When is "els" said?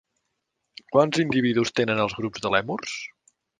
2.07-2.17